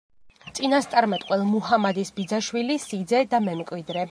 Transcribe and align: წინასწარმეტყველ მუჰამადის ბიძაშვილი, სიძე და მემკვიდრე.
წინასწარმეტყველ 0.59 1.45
მუჰამადის 1.51 2.13
ბიძაშვილი, 2.17 2.81
სიძე 2.87 3.25
და 3.37 3.47
მემკვიდრე. 3.51 3.99